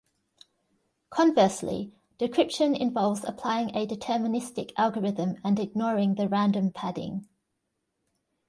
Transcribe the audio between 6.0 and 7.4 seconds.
the random padding.